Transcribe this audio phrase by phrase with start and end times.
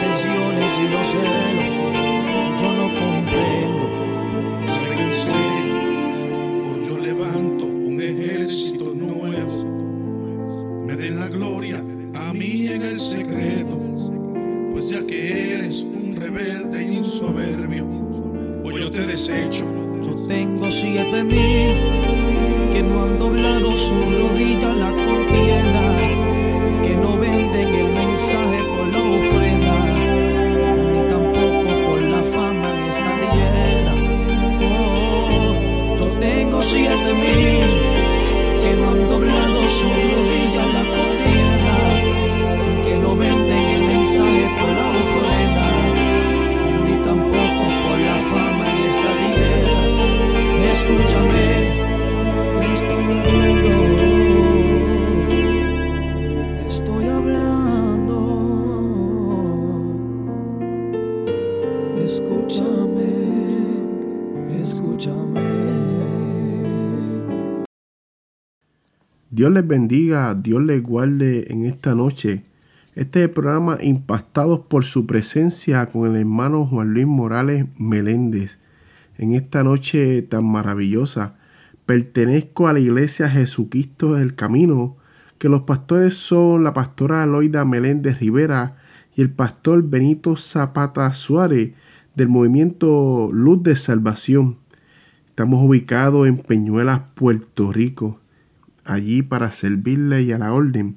[0.00, 1.39] Disensiones y los celos.
[56.70, 58.16] Estoy hablando.
[62.00, 63.10] Escúchame,
[64.62, 65.40] escúchame.
[69.30, 72.44] Dios les bendiga, Dios les guarde en esta noche.
[72.94, 78.58] Este programa impactados por su presencia con el hermano Juan Luis Morales Meléndez.
[79.18, 81.34] En esta noche tan maravillosa,
[81.84, 84.96] pertenezco a la iglesia Jesucristo del Camino,
[85.40, 88.76] que los pastores son la pastora Aloida Meléndez Rivera
[89.16, 91.72] y el pastor Benito Zapata Suárez
[92.14, 94.58] del movimiento Luz de Salvación.
[95.30, 98.20] Estamos ubicados en Peñuelas, Puerto Rico
[98.84, 100.96] allí para servirle y a la orden.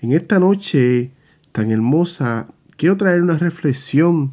[0.00, 1.12] En esta noche
[1.52, 4.32] tan hermosa, quiero traer una reflexión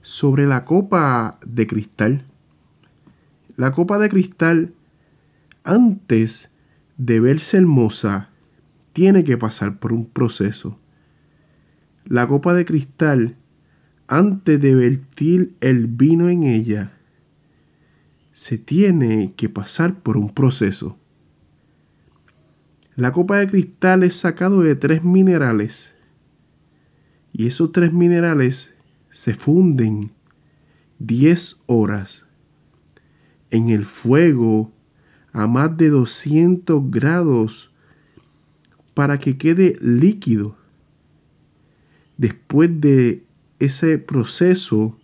[0.00, 2.22] sobre la copa de cristal.
[3.56, 4.72] La copa de cristal,
[5.64, 6.50] antes
[6.98, 8.29] de verse hermosa,
[8.92, 10.78] tiene que pasar por un proceso.
[12.04, 13.36] La copa de cristal,
[14.08, 16.92] antes de vertir el vino en ella,
[18.32, 20.96] se tiene que pasar por un proceso.
[22.96, 25.92] La copa de cristal es sacado de tres minerales
[27.32, 28.72] y esos tres minerales
[29.10, 30.10] se funden
[30.98, 32.24] 10 horas
[33.50, 34.70] en el fuego
[35.32, 37.69] a más de 200 grados
[38.94, 40.56] para que quede líquido.
[42.16, 43.22] Después de
[43.58, 44.96] ese proceso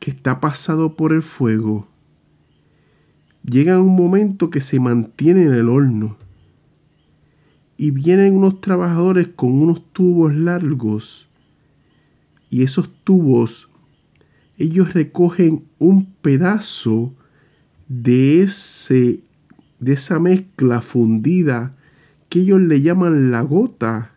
[0.00, 1.88] que está pasado por el fuego,
[3.44, 6.16] llega un momento que se mantiene en el horno
[7.76, 11.26] y vienen unos trabajadores con unos tubos largos
[12.50, 13.68] y esos tubos
[14.56, 17.12] ellos recogen un pedazo
[17.88, 19.20] de ese
[19.80, 21.74] de esa mezcla fundida
[22.28, 24.10] que ellos le llaman la gota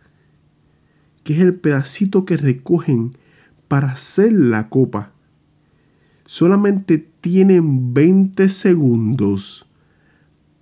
[1.24, 3.18] que es el pedacito que recogen
[3.68, 5.12] para hacer la copa
[6.28, 9.66] solamente tienen 20 segundos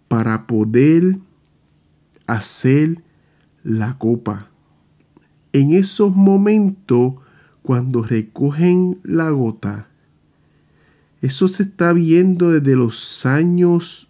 [0.08, 1.18] para poder
[2.28, 3.02] hacer
[3.64, 4.48] la copa.
[5.52, 7.16] En esos momentos,
[7.64, 9.88] cuando recogen la gota,
[11.22, 14.08] eso se está viendo desde los años,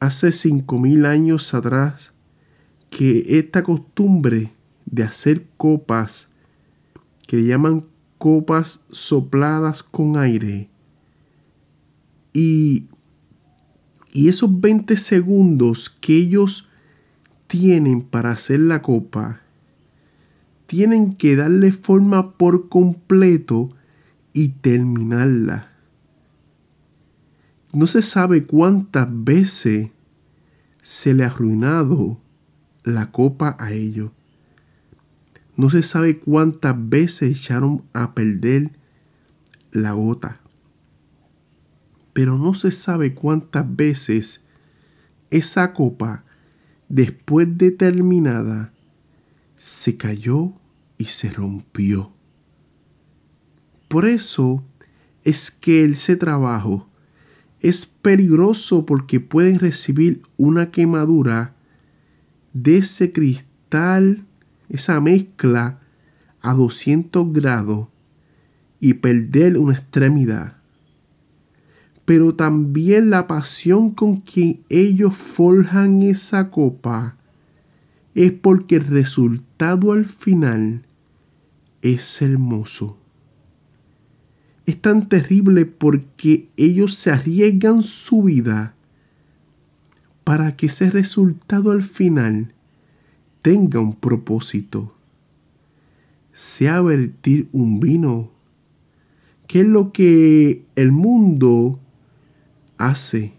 [0.00, 2.12] hace cinco mil años atrás,
[2.90, 4.52] que esta costumbre
[4.86, 6.28] de hacer copas,
[7.26, 7.84] que le llaman
[8.18, 10.68] copas sopladas con aire,
[12.32, 12.86] y,
[14.12, 16.68] y esos 20 segundos que ellos
[17.46, 19.40] tienen para hacer la copa,
[20.66, 23.70] tienen que darle forma por completo
[24.34, 25.67] y terminarla.
[27.72, 29.90] No se sabe cuántas veces
[30.82, 32.18] se le ha arruinado
[32.82, 34.10] la copa a ellos.
[35.56, 38.70] No se sabe cuántas veces echaron a perder
[39.70, 40.40] la gota.
[42.14, 44.40] Pero no se sabe cuántas veces
[45.30, 46.24] esa copa,
[46.88, 48.72] después de terminada,
[49.58, 50.52] se cayó
[50.96, 52.12] y se rompió.
[53.88, 54.64] Por eso
[55.24, 56.87] es que ese trabajo
[57.60, 61.54] es peligroso porque pueden recibir una quemadura
[62.52, 64.24] de ese cristal,
[64.68, 65.78] esa mezcla
[66.40, 67.88] a 200 grados
[68.80, 70.54] y perder una extremidad.
[72.04, 77.16] Pero también la pasión con que ellos forjan esa copa
[78.14, 80.82] es porque el resultado al final
[81.82, 82.96] es hermoso
[84.68, 88.74] es tan terrible porque ellos se arriesgan su vida
[90.24, 92.52] para que ese resultado al final
[93.40, 94.94] tenga un propósito.
[96.34, 98.28] Sea vertir un vino,
[99.46, 101.80] que es lo que el mundo
[102.76, 103.32] hace.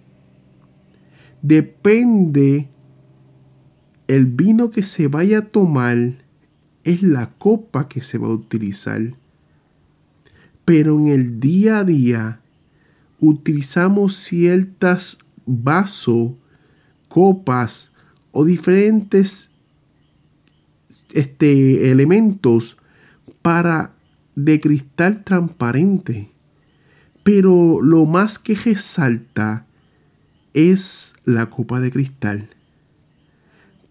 [1.44, 2.70] Depende
[4.08, 6.16] el vino que se vaya a tomar,
[6.84, 9.14] es la copa que se va a utilizar
[10.70, 12.42] pero en el día a día
[13.20, 15.18] utilizamos ciertas
[15.48, 16.34] vasos,
[17.08, 17.92] copas
[18.32, 19.50] o diferentes
[21.16, 22.78] este, elementos
[23.42, 23.94] para
[24.36, 26.30] de cristal transparente.
[27.24, 29.66] Pero lo más que resalta
[30.54, 32.48] es la copa de cristal.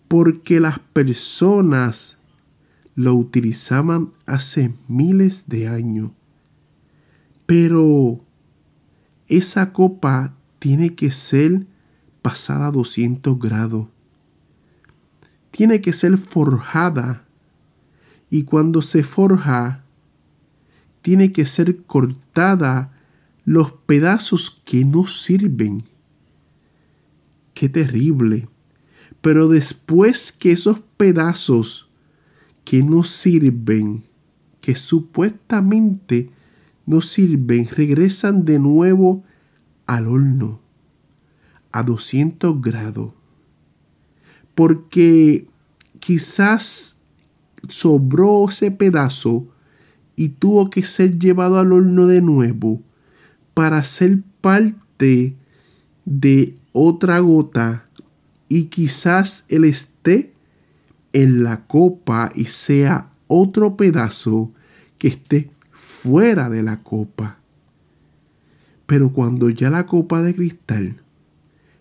[0.06, 2.18] Porque las personas
[2.94, 6.12] lo utilizaban hace miles de años
[7.48, 8.20] pero
[9.26, 11.64] esa copa tiene que ser
[12.20, 13.88] pasada a 200 grados.
[15.50, 17.24] Tiene que ser forjada.
[18.28, 19.82] Y cuando se forja,
[21.00, 22.92] tiene que ser cortada
[23.46, 25.84] los pedazos que no sirven.
[27.54, 28.46] Qué terrible.
[29.22, 31.88] Pero después que esos pedazos
[32.66, 34.04] que no sirven,
[34.60, 36.28] que supuestamente
[36.88, 39.22] no sirven, regresan de nuevo
[39.86, 40.58] al horno
[41.70, 43.12] a 200 grados.
[44.54, 45.46] Porque
[46.00, 46.96] quizás
[47.68, 49.46] sobró ese pedazo
[50.16, 52.80] y tuvo que ser llevado al horno de nuevo
[53.52, 55.34] para ser parte
[56.06, 57.84] de otra gota
[58.48, 60.32] y quizás él esté
[61.12, 64.50] en la copa y sea otro pedazo
[64.96, 65.50] que esté
[66.02, 67.38] fuera de la copa.
[68.86, 70.96] Pero cuando ya la copa de cristal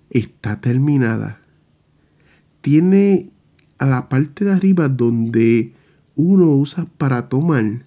[0.09, 1.39] está terminada,
[2.61, 3.29] tiene
[3.77, 5.73] a la parte de arriba donde
[6.15, 7.85] uno usa para tomar,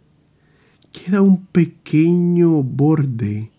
[0.92, 3.50] queda un pequeño borde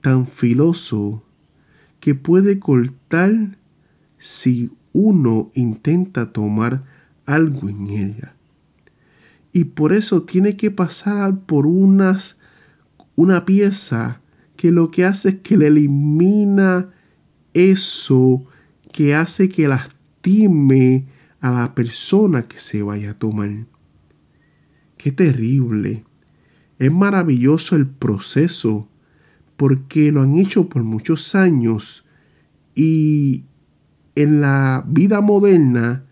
[0.00, 1.22] tan filoso
[2.00, 3.58] que puede cortar
[4.18, 6.82] si uno intenta tomar
[7.26, 8.34] algo en ella
[9.52, 12.36] y por eso tiene que pasar por unas,
[13.16, 14.20] una pieza
[14.56, 16.86] que lo que hace es que le elimina
[17.54, 18.44] eso
[18.92, 21.04] que hace que lastime
[21.40, 23.50] a la persona que se vaya a tomar.
[24.96, 26.04] Qué terrible.
[26.78, 28.86] Es maravilloso el proceso
[29.56, 32.04] porque lo han hecho por muchos años
[32.74, 33.44] y
[34.14, 36.02] en la vida moderna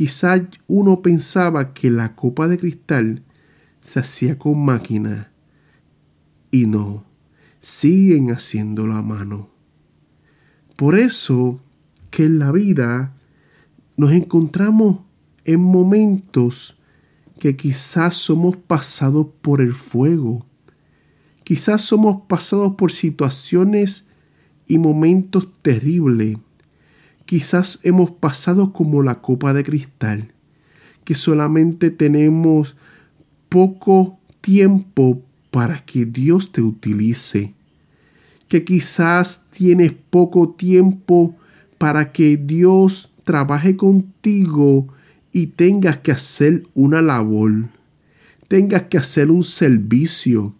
[0.00, 3.20] Quizá uno pensaba que la copa de cristal
[3.82, 5.28] se hacía con máquina
[6.50, 7.04] y no,
[7.60, 9.50] siguen haciéndolo a mano.
[10.76, 11.60] Por eso
[12.10, 13.12] que en la vida
[13.98, 15.00] nos encontramos
[15.44, 16.78] en momentos
[17.38, 20.46] que quizás somos pasados por el fuego,
[21.44, 24.06] quizás somos pasados por situaciones
[24.66, 26.38] y momentos terribles
[27.30, 30.26] Quizás hemos pasado como la copa de cristal,
[31.04, 32.74] que solamente tenemos
[33.48, 35.22] poco tiempo
[35.52, 37.54] para que Dios te utilice,
[38.48, 41.36] que quizás tienes poco tiempo
[41.78, 44.88] para que Dios trabaje contigo
[45.32, 47.66] y tengas que hacer una labor,
[48.48, 50.52] tengas que hacer un servicio.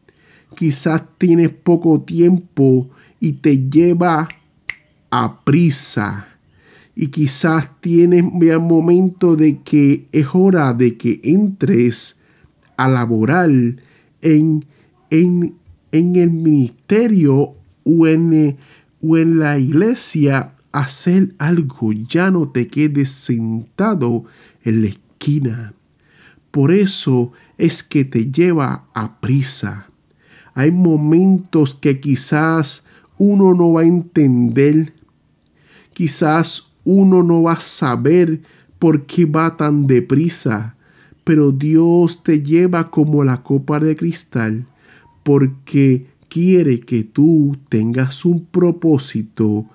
[0.54, 4.28] Quizás tienes poco tiempo y te lleva
[5.10, 6.28] a prisa
[6.94, 12.16] y quizás tienes un momento de que es hora de que entres
[12.76, 13.50] a laborar
[14.22, 14.64] en,
[15.10, 15.54] en,
[15.92, 17.54] en el ministerio
[17.84, 18.56] o en,
[19.02, 24.24] o en la iglesia, hacer algo, ya no te quedes sentado
[24.64, 25.72] en la esquina.
[26.50, 29.86] Por eso es que te lleva a prisa.
[30.54, 32.84] Hay momentos que quizás
[33.18, 34.92] uno no va a entender,
[35.92, 38.40] quizás uno no va a saber
[38.80, 40.74] por qué va tan deprisa,
[41.22, 44.64] pero Dios te lleva como la copa de cristal
[45.22, 49.66] porque quiere que tú tengas un propósito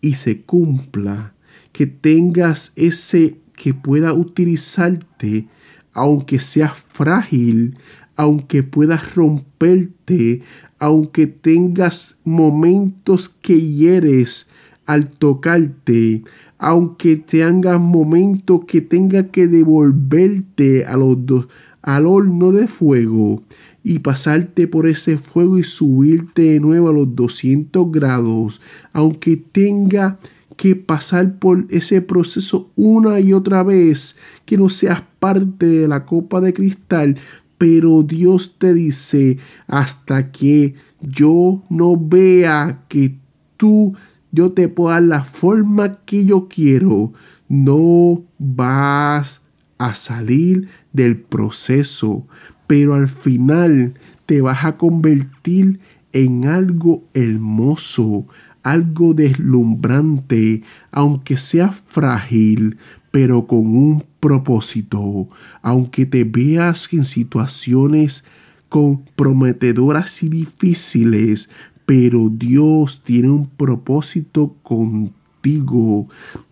[0.00, 1.32] y se cumpla,
[1.72, 5.46] que tengas ese que pueda utilizarte,
[5.92, 7.76] aunque sea frágil,
[8.14, 10.42] aunque puedas romperte,
[10.78, 14.50] aunque tengas momentos que hieres
[14.86, 16.22] al tocarte,
[16.60, 21.48] aunque te hagas momentos que tenga que devolverte a los dos,
[21.80, 23.42] al horno de fuego
[23.82, 28.60] y pasarte por ese fuego y subirte de nuevo a los 200 grados,
[28.92, 30.18] aunque tenga
[30.58, 36.04] que pasar por ese proceso una y otra vez, que no seas parte de la
[36.04, 37.16] copa de cristal,
[37.56, 43.14] pero Dios te dice, hasta que yo no vea que
[43.56, 43.94] tú,
[44.32, 47.12] yo te puedo dar la forma que yo quiero,
[47.48, 49.40] no vas
[49.78, 52.26] a salir del proceso,
[52.66, 53.94] pero al final
[54.26, 55.80] te vas a convertir
[56.12, 58.26] en algo hermoso,
[58.62, 62.78] algo deslumbrante, aunque sea frágil,
[63.10, 65.28] pero con un propósito,
[65.62, 68.24] aunque te veas en situaciones
[68.68, 71.50] comprometedoras y difíciles,
[71.90, 76.08] pero Dios tiene un propósito contigo.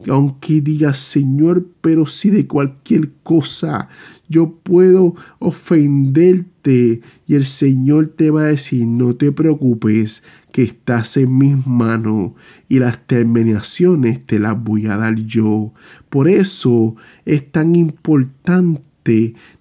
[0.09, 3.89] Aunque digas, Señor, pero si de cualquier cosa
[4.29, 11.17] yo puedo ofenderte y el Señor te va a decir, no te preocupes, que estás
[11.17, 12.33] en mis manos
[12.69, 15.71] y las terminaciones te las voy a dar yo.
[16.11, 18.88] Por eso es tan importante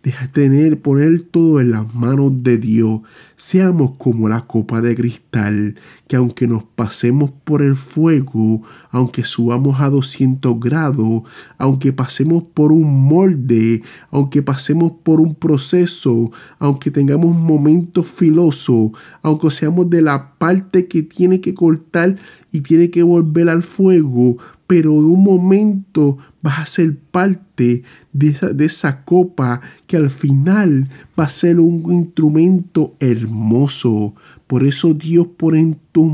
[0.04, 3.02] deja tener, poner todo en las manos de Dios.
[3.36, 5.76] Seamos como la copa de cristal,
[6.08, 11.24] que aunque nos pasemos por el fuego, aunque subamos a 200 grados,
[11.58, 19.52] aunque pasemos por un molde, aunque pasemos por un proceso, aunque tengamos momentos filosos, aunque
[19.52, 22.16] seamos de la parte que tiene que cortar
[22.52, 24.38] y tiene que volver al fuego,
[24.68, 30.10] pero en un momento vas a ser parte de esa, de esa, copa que al
[30.10, 30.88] final
[31.20, 34.14] va a ser un instrumento hermoso.
[34.48, 36.10] Por eso Dios pone en tus,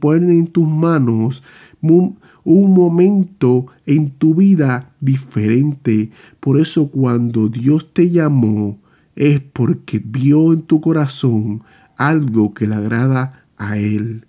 [0.00, 1.42] pone en tus manos
[1.82, 6.08] un, un momento en tu vida diferente.
[6.40, 8.78] Por eso cuando Dios te llamó
[9.16, 11.60] es porque vio en tu corazón
[11.98, 14.24] algo que le agrada a Él.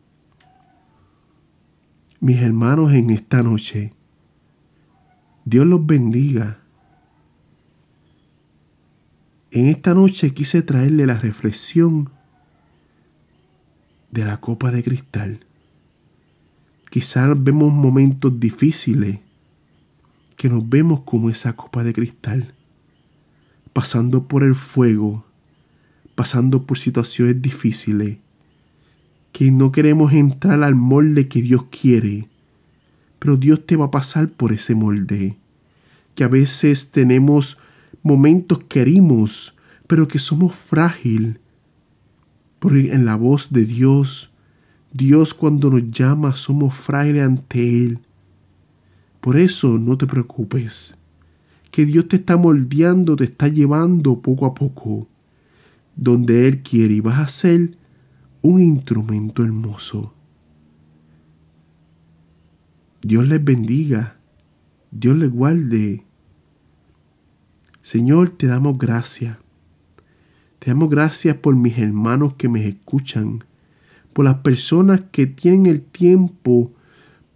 [2.20, 3.94] Mis hermanos, en esta noche,
[5.50, 6.60] Dios los bendiga.
[9.50, 12.08] En esta noche quise traerle la reflexión
[14.12, 15.40] de la copa de cristal.
[16.92, 19.18] Quizás vemos momentos difíciles
[20.38, 22.54] que nos vemos como esa copa de cristal,
[23.74, 25.26] pasando por el fuego,
[26.14, 28.20] pasando por situaciones difíciles,
[29.32, 32.28] que no queremos entrar al molde que Dios quiere,
[33.20, 35.36] pero Dios te va a pasar por ese molde,
[36.16, 37.58] que a veces tenemos
[38.02, 39.54] momentos que herimos,
[39.88, 41.40] pero que somos frágil,
[42.60, 44.30] porque en la voz de Dios,
[44.92, 48.00] Dios cuando nos llama somos frágiles ante Él.
[49.22, 50.96] Por eso no te preocupes,
[51.72, 55.08] que Dios te está moldeando, te está llevando poco a poco,
[55.96, 57.72] donde Él quiere y vas a ser
[58.42, 60.14] un instrumento hermoso.
[63.02, 64.16] Dios les bendiga,
[64.92, 66.04] Dios les guarde.
[67.82, 69.38] Señor, te damos gracias.
[70.60, 73.44] Te damos gracias por mis hermanos que me escuchan,
[74.12, 76.72] por las personas que tienen el tiempo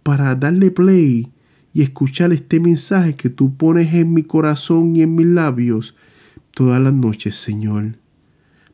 [0.02, 1.28] para darle play
[1.72, 5.94] y escuchar este mensaje que tú pones en mi corazón y en mis labios
[6.52, 7.94] todas las noches, Señor.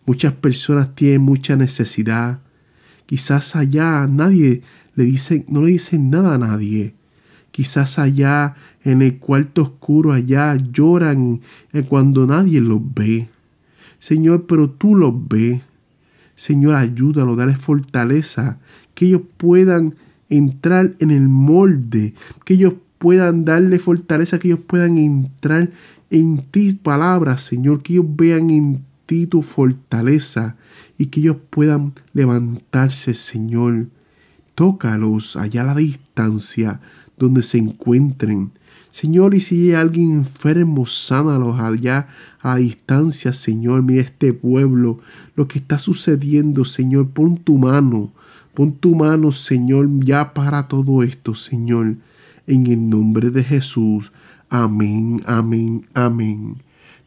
[0.06, 2.40] Muchas personas tienen mucha necesidad.
[3.06, 4.62] Quizás allá nadie
[4.94, 6.94] le dice, no le dicen nada a nadie.
[7.50, 8.54] Quizás allá
[8.84, 11.40] en el cuarto oscuro, allá lloran
[11.88, 13.28] cuando nadie los ve.
[13.98, 15.60] Señor, pero tú los ves.
[16.36, 18.58] Señor, ayúdalo, dale fortaleza,
[18.94, 19.94] que ellos puedan
[20.30, 25.68] entrar en el molde, que ellos puedan darle fortaleza, que ellos puedan entrar
[26.10, 28.80] en ti palabras, Señor, que ellos vean en
[29.28, 30.54] tu fortaleza
[30.98, 33.86] y que ellos puedan levantarse, Señor.
[34.60, 36.80] Tócalos allá a la distancia
[37.16, 38.50] donde se encuentren.
[38.90, 42.08] Señor, y si hay alguien enfermo, sánalos allá
[42.42, 43.82] a distancia, Señor.
[43.82, 45.00] Mira este pueblo,
[45.34, 47.08] lo que está sucediendo, Señor.
[47.08, 48.12] Pon tu mano,
[48.52, 51.94] pon tu mano, Señor, ya para todo esto, Señor.
[52.46, 54.12] En el nombre de Jesús.
[54.50, 56.56] Amén, amén, amén.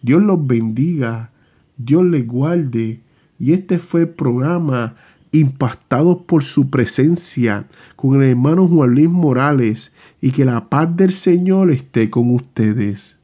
[0.01, 1.29] Dios los bendiga,
[1.77, 2.99] Dios les guarde.
[3.37, 4.95] Y este fue el programa
[5.33, 7.65] impactados por su presencia
[7.97, 13.15] con el hermano Juan Luis Morales y que la paz del Señor esté con ustedes.